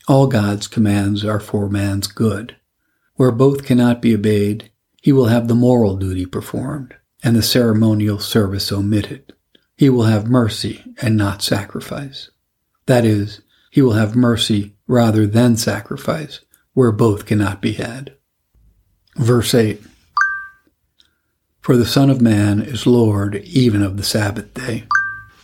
All 0.08 0.26
God's 0.26 0.66
commands 0.66 1.24
are 1.24 1.38
for 1.38 1.68
man's 1.68 2.08
good. 2.08 2.56
Where 3.14 3.32
both 3.32 3.64
cannot 3.64 4.02
be 4.02 4.14
obeyed, 4.14 4.70
he 5.02 5.12
will 5.12 5.26
have 5.26 5.48
the 5.48 5.54
moral 5.54 5.96
duty 5.96 6.26
performed 6.26 6.94
and 7.22 7.36
the 7.36 7.42
ceremonial 7.42 8.18
service 8.18 8.72
omitted. 8.72 9.32
He 9.76 9.88
will 9.88 10.04
have 10.04 10.28
mercy 10.28 10.84
and 11.00 11.16
not 11.16 11.42
sacrifice. 11.42 12.30
That 12.86 13.04
is, 13.04 13.40
he 13.70 13.80
will 13.82 13.92
have 13.92 14.16
mercy 14.16 14.74
rather 14.86 15.26
than 15.26 15.56
sacrifice, 15.56 16.40
where 16.74 16.92
both 16.92 17.26
cannot 17.26 17.62
be 17.62 17.72
had. 17.72 18.14
Verse 19.16 19.54
8 19.54 19.80
For 21.60 21.76
the 21.76 21.86
Son 21.86 22.10
of 22.10 22.20
Man 22.20 22.60
is 22.60 22.86
Lord 22.86 23.36
even 23.36 23.82
of 23.82 23.96
the 23.96 24.02
Sabbath 24.02 24.52
day. 24.54 24.84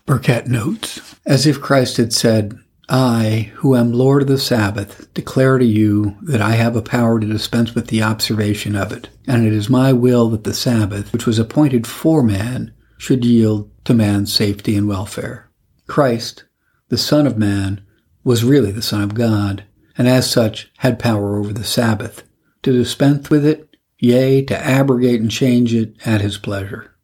Burkitt 0.06 0.46
notes, 0.46 1.16
as 1.26 1.46
if 1.46 1.60
Christ 1.60 1.98
had 1.98 2.12
said, 2.12 2.58
I, 2.88 3.52
who 3.56 3.76
am 3.76 3.92
Lord 3.92 4.22
of 4.22 4.28
the 4.28 4.38
Sabbath, 4.38 5.12
declare 5.12 5.58
to 5.58 5.64
you 5.64 6.16
that 6.22 6.40
I 6.40 6.52
have 6.52 6.74
a 6.74 6.82
power 6.82 7.20
to 7.20 7.26
dispense 7.26 7.74
with 7.74 7.88
the 7.88 8.02
observation 8.02 8.74
of 8.74 8.92
it, 8.92 9.10
and 9.26 9.46
it 9.46 9.52
is 9.52 9.68
my 9.68 9.92
will 9.92 10.30
that 10.30 10.44
the 10.44 10.54
Sabbath, 10.54 11.12
which 11.12 11.26
was 11.26 11.38
appointed 11.38 11.86
for 11.86 12.22
man, 12.22 12.72
should 12.96 13.26
yield 13.26 13.70
to 13.84 13.92
man's 13.92 14.32
safety 14.32 14.74
and 14.74 14.88
welfare. 14.88 15.50
Christ, 15.86 16.44
the 16.88 16.96
Son 16.96 17.26
of 17.26 17.36
Man, 17.36 17.82
was 18.24 18.44
really 18.44 18.72
the 18.72 18.82
Son 18.82 19.02
of 19.02 19.14
God, 19.14 19.64
and 19.98 20.08
as 20.08 20.30
such 20.30 20.70
had 20.78 20.98
power 20.98 21.36
over 21.36 21.52
the 21.52 21.64
Sabbath, 21.64 22.22
to 22.62 22.72
dispense 22.72 23.28
with 23.28 23.44
it, 23.44 23.76
yea, 23.98 24.42
to 24.44 24.58
abrogate 24.58 25.20
and 25.20 25.30
change 25.30 25.74
it 25.74 25.94
at 26.06 26.22
his 26.22 26.38
pleasure. 26.38 26.94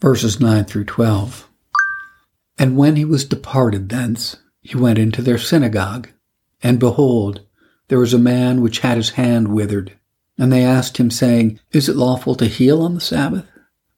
Verses 0.00 0.40
9 0.40 0.64
through 0.64 0.84
12. 0.84 1.48
And 2.58 2.76
when 2.76 2.96
he 2.96 3.04
was 3.04 3.24
departed 3.24 3.88
thence, 3.88 4.36
he 4.66 4.76
went 4.76 4.98
into 4.98 5.22
their 5.22 5.38
synagogue. 5.38 6.08
And 6.62 6.80
behold, 6.80 7.42
there 7.88 7.98
was 8.00 8.12
a 8.12 8.18
man 8.18 8.60
which 8.60 8.80
had 8.80 8.96
his 8.96 9.10
hand 9.10 9.48
withered. 9.48 9.96
And 10.36 10.52
they 10.52 10.64
asked 10.64 10.96
him, 10.96 11.10
saying, 11.10 11.60
Is 11.70 11.88
it 11.88 11.96
lawful 11.96 12.34
to 12.34 12.46
heal 12.46 12.82
on 12.82 12.94
the 12.94 13.00
Sabbath? 13.00 13.46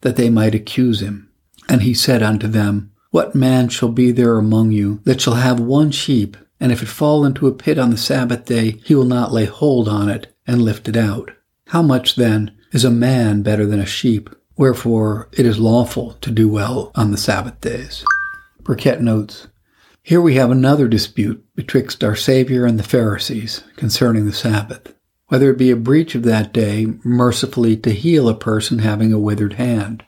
That 0.03 0.17
they 0.17 0.31
might 0.31 0.55
accuse 0.55 1.01
him. 1.01 1.31
And 1.69 1.83
he 1.83 1.95
said 1.95 2.23
unto 2.23 2.47
them, 2.47 2.93
What 3.11 3.35
man 3.35 3.69
shall 3.69 3.89
be 3.89 4.13
there 4.13 4.37
among 4.37 4.73
you 4.73 5.01
that 5.05 5.21
shall 5.21 5.35
have 5.35 5.59
one 5.59 5.91
sheep, 5.91 6.37
and 6.61 6.71
if 6.71 6.83
it 6.83 6.87
fall 6.87 7.25
into 7.25 7.47
a 7.47 7.53
pit 7.53 7.79
on 7.79 7.91
the 7.91 7.97
Sabbath 7.97 8.45
day, 8.45 8.73
he 8.85 8.95
will 8.95 9.05
not 9.05 9.33
lay 9.33 9.47
hold 9.47 9.89
on 9.89 10.09
it 10.09 10.35
and 10.47 10.63
lift 10.63 10.89
it 10.89 10.97
out? 10.97 11.31
How 11.69 11.83
much 11.83 12.17
then 12.17 12.57
is 12.73 12.85
a 12.85 12.91
man 12.91 13.43
better 13.43 13.67
than 13.67 13.81
a 13.81 13.87
sheep? 13.87 14.31
Wherefore 14.57 15.29
it 15.33 15.47
is 15.47 15.59
lawful 15.59 16.15
to 16.21 16.31
do 16.31 16.49
well 16.49 16.93
on 16.95 17.11
the 17.11 17.17
Sabbath 17.17 17.61
days. 17.61 18.05
Burkitt 18.63 19.01
notes, 19.01 19.49
here 20.09 20.23
we 20.23 20.37
have 20.37 20.51
another 20.51 20.89
dispute 20.89 21.45
betwixt 21.55 22.03
our 22.03 22.17
Savior 22.17 22.65
and 22.65 22.79
the 22.79 22.83
Pharisees 22.83 23.63
concerning 23.77 24.25
the 24.25 24.33
Sabbath, 24.33 24.95
whether 25.27 25.51
it 25.51 25.59
be 25.59 25.71
a 25.71 25.77
breach 25.77 26.15
of 26.15 26.23
that 26.23 26.51
day 26.51 26.87
mercifully 27.05 27.77
to 27.77 27.91
heal 27.91 28.27
a 28.27 28.35
person 28.35 28.79
having 28.79 29.13
a 29.13 29.19
withered 29.19 29.53
hand. 29.55 30.07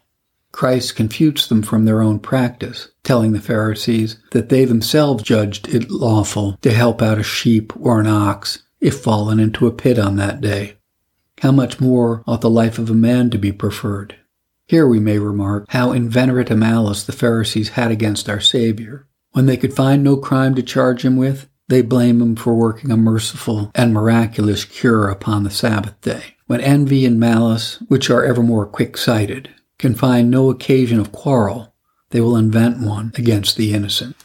Christ 0.53 0.97
confutes 0.97 1.47
them 1.47 1.61
from 1.61 1.85
their 1.85 2.01
own 2.01 2.19
practice, 2.19 2.89
telling 3.05 3.33
the 3.33 3.43
Pharisees 3.43 4.17
that 4.31 4.49
they 4.49 4.65
themselves 4.65 5.23
judged 5.23 5.69
it 5.69 5.91
lawful 5.91 6.57
to 6.63 6.73
help 6.73 7.03
out 7.03 7.19
a 7.19 7.23
sheep 7.23 7.71
or 7.79 8.01
an 8.01 8.07
ox 8.07 8.63
if 8.81 9.03
fallen 9.03 9.39
into 9.39 9.67
a 9.67 9.71
pit 9.71 9.99
on 9.99 10.17
that 10.17 10.41
day. 10.41 10.79
How 11.43 11.53
much 11.53 11.79
more 11.79 12.25
ought 12.27 12.41
the 12.41 12.49
life 12.49 12.79
of 12.79 12.89
a 12.89 12.95
man 12.95 13.29
to 13.33 13.39
be 13.39 13.53
preferred? 13.53 14.17
Here 14.67 14.87
we 14.87 14.99
may 14.99 15.19
remark 15.19 15.67
how 15.69 15.93
inveterate 15.93 16.51
a 16.51 16.57
malice 16.57 17.05
the 17.05 17.13
Pharisees 17.13 17.71
had 17.71 17.91
against 17.91 18.31
our 18.31 18.41
Savior. 18.41 19.07
When 19.33 19.47
they 19.47 19.57
could 19.57 19.75
find 19.75 20.03
no 20.03 20.17
crime 20.17 20.55
to 20.57 20.63
charge 20.63 21.05
him 21.05 21.17
with, 21.17 21.49
they 21.69 21.83
blame 21.83 22.21
him 22.21 22.35
for 22.35 22.55
working 22.55 22.91
a 22.91 22.97
merciful 22.97 23.71
and 23.75 23.95
miraculous 23.95 24.65
cure 24.65 25.09
upon 25.09 25.45
the 25.45 25.51
Sabbath 25.51 26.01
day. 26.01 26.37
When 26.47 26.61
envy 26.61 27.07
and 27.07 27.21
malice, 27.21 27.77
which 27.87 28.11
are 28.11 28.25
ever 28.25 28.43
more 28.43 28.67
quick 28.67 28.97
sighted, 28.97 29.49
can 29.79 29.95
find 29.95 30.31
no 30.31 30.51
occasion 30.51 30.99
of 30.99 31.13
quarrel, 31.13 31.73
they 32.11 32.21
will 32.21 32.37
invent 32.37 32.81
one 32.81 33.13
against 33.15 33.57
the 33.57 33.73
innocent. 33.73 34.17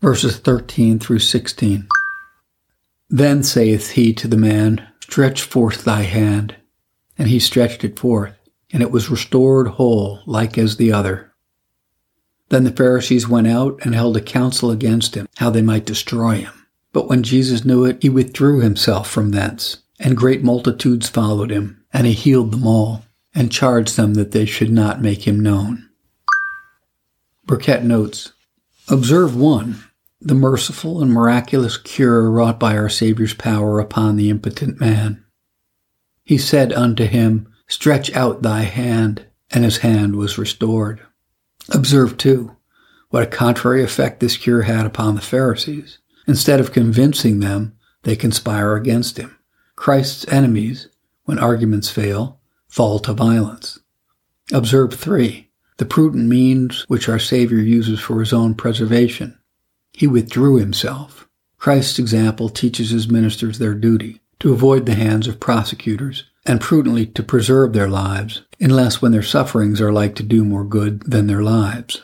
Verses 0.00 0.38
13 0.38 1.00
through 1.00 1.18
16. 1.18 1.88
Then 3.08 3.42
saith 3.42 3.90
he 3.90 4.14
to 4.14 4.28
the 4.28 4.36
man, 4.36 4.86
Stretch 5.00 5.42
forth 5.42 5.84
thy 5.84 6.02
hand. 6.02 6.54
And 7.18 7.28
he 7.28 7.40
stretched 7.40 7.82
it 7.82 7.98
forth, 7.98 8.38
and 8.72 8.80
it 8.80 8.92
was 8.92 9.10
restored 9.10 9.66
whole, 9.66 10.20
like 10.24 10.56
as 10.56 10.76
the 10.76 10.92
other. 10.92 11.29
Then 12.50 12.64
the 12.64 12.72
Pharisees 12.72 13.28
went 13.28 13.46
out 13.46 13.78
and 13.82 13.94
held 13.94 14.16
a 14.16 14.20
council 14.20 14.70
against 14.70 15.14
him, 15.14 15.28
how 15.36 15.50
they 15.50 15.62
might 15.62 15.86
destroy 15.86 16.36
him. 16.36 16.66
But 16.92 17.08
when 17.08 17.22
Jesus 17.22 17.64
knew 17.64 17.84
it, 17.84 18.02
he 18.02 18.08
withdrew 18.08 18.60
himself 18.60 19.08
from 19.08 19.30
thence, 19.30 19.78
and 20.00 20.16
great 20.16 20.42
multitudes 20.42 21.08
followed 21.08 21.50
him, 21.50 21.82
and 21.92 22.06
he 22.06 22.12
healed 22.12 22.50
them 22.50 22.66
all, 22.66 23.04
and 23.34 23.52
charged 23.52 23.96
them 23.96 24.14
that 24.14 24.32
they 24.32 24.44
should 24.44 24.70
not 24.70 25.00
make 25.00 25.26
him 25.26 25.38
known. 25.38 25.88
Burkitt 27.46 27.84
notes 27.84 28.32
Observe 28.88 29.36
1. 29.36 29.84
The 30.20 30.34
merciful 30.34 31.00
and 31.00 31.12
miraculous 31.12 31.78
cure 31.78 32.28
wrought 32.28 32.58
by 32.58 32.76
our 32.76 32.88
Saviour's 32.88 33.32
power 33.32 33.78
upon 33.78 34.16
the 34.16 34.28
impotent 34.28 34.80
man. 34.80 35.24
He 36.24 36.36
said 36.36 36.72
unto 36.72 37.04
him, 37.06 37.46
Stretch 37.68 38.12
out 38.14 38.42
thy 38.42 38.62
hand, 38.62 39.26
and 39.52 39.64
his 39.64 39.78
hand 39.78 40.16
was 40.16 40.36
restored. 40.36 41.00
Observe, 41.70 42.16
too, 42.16 42.56
what 43.10 43.22
a 43.22 43.26
contrary 43.26 43.82
effect 43.82 44.20
this 44.20 44.36
cure 44.36 44.62
had 44.62 44.86
upon 44.86 45.14
the 45.14 45.20
Pharisees. 45.20 45.98
Instead 46.26 46.60
of 46.60 46.72
convincing 46.72 47.40
them, 47.40 47.76
they 48.02 48.16
conspire 48.16 48.76
against 48.76 49.16
him. 49.18 49.36
Christ's 49.76 50.26
enemies, 50.28 50.88
when 51.24 51.38
arguments 51.38 51.90
fail, 51.90 52.40
fall 52.68 52.98
to 53.00 53.12
violence. 53.12 53.78
Observe 54.52 54.94
3. 54.94 55.48
The 55.78 55.86
prudent 55.86 56.28
means 56.28 56.84
which 56.88 57.08
our 57.08 57.18
Savior 57.18 57.58
uses 57.58 58.00
for 58.00 58.20
his 58.20 58.32
own 58.32 58.54
preservation. 58.54 59.38
He 59.92 60.06
withdrew 60.06 60.56
himself. 60.56 61.28
Christ's 61.56 61.98
example 61.98 62.48
teaches 62.48 62.90
his 62.90 63.08
ministers 63.08 63.58
their 63.58 63.74
duty 63.74 64.20
to 64.40 64.52
avoid 64.52 64.86
the 64.86 64.94
hands 64.94 65.26
of 65.26 65.40
prosecutors 65.40 66.24
and 66.46 66.60
prudently 66.60 67.06
to 67.06 67.22
preserve 67.22 67.72
their 67.72 67.88
lives, 67.88 68.42
unless 68.60 69.00
when 69.00 69.12
their 69.12 69.22
sufferings 69.22 69.80
are 69.80 69.92
like 69.92 70.14
to 70.16 70.22
do 70.22 70.44
more 70.44 70.64
good 70.64 71.02
than 71.02 71.26
their 71.26 71.42
lives. 71.42 72.02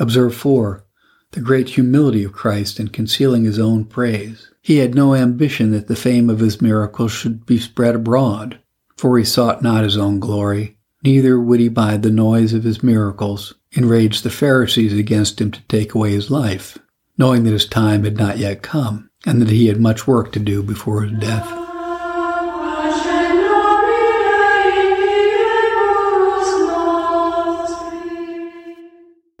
Observe 0.00 0.34
4 0.34 0.84
the 1.32 1.40
great 1.40 1.70
humility 1.70 2.24
of 2.24 2.32
Christ 2.32 2.78
in 2.78 2.88
concealing 2.88 3.44
his 3.44 3.58
own 3.58 3.86
praise. 3.86 4.50
He 4.60 4.78
had 4.78 4.94
no 4.94 5.14
ambition 5.14 5.72
that 5.72 5.88
the 5.88 5.96
fame 5.96 6.30
of 6.30 6.38
his 6.38 6.60
miracles 6.62 7.10
should 7.10 7.44
be 7.46 7.58
spread 7.58 7.94
abroad, 7.94 8.58
for 8.96 9.18
he 9.18 9.24
sought 9.24 9.62
not 9.62 9.82
his 9.82 9.96
own 9.96 10.20
glory, 10.20 10.76
neither 11.02 11.40
would 11.40 11.58
he 11.58 11.68
by 11.68 11.96
the 11.96 12.10
noise 12.10 12.52
of 12.52 12.64
his 12.64 12.82
miracles 12.82 13.54
enrage 13.74 14.20
the 14.20 14.30
Pharisees 14.30 14.92
against 14.92 15.40
him 15.40 15.50
to 15.50 15.62
take 15.62 15.94
away 15.94 16.12
his 16.12 16.30
life, 16.30 16.78
knowing 17.16 17.44
that 17.44 17.52
his 17.52 17.66
time 17.66 18.04
had 18.04 18.18
not 18.18 18.38
yet 18.38 18.62
come, 18.62 19.10
and 19.24 19.40
that 19.40 19.50
he 19.50 19.66
had 19.66 19.80
much 19.80 20.06
work 20.06 20.32
to 20.32 20.38
do 20.38 20.62
before 20.62 21.02
his 21.02 21.18
death. 21.18 21.61